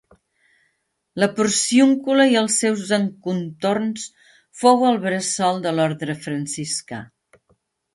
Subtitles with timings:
[1.23, 4.09] La Porciúncula i els seus encontorns
[4.65, 7.09] fou el bressol de l'Orde Franciscà.